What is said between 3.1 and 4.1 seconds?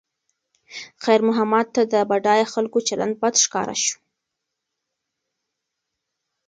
بد ښکاره شو.